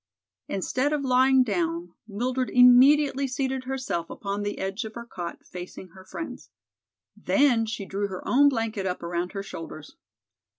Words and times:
Instead 0.47 0.93
of 0.93 1.03
lying 1.03 1.43
down, 1.43 1.93
Mildred 2.07 2.49
immediately 2.49 3.27
seated 3.27 3.65
herself 3.65 4.09
upon 4.09 4.41
the 4.41 4.57
edge 4.57 4.83
of 4.83 4.95
her 4.95 5.05
cot, 5.05 5.45
facing 5.45 5.89
her 5.89 6.03
friends. 6.03 6.49
Then 7.15 7.67
she 7.67 7.85
drew 7.85 8.07
her 8.07 8.27
own 8.27 8.49
blanket 8.49 8.87
up 8.87 9.03
around 9.03 9.33
her 9.33 9.43
shoulders. 9.43 9.95